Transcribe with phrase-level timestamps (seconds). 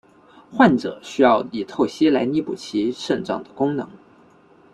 [0.51, 3.87] 患者需要以透析来弥补其肾脏的功能。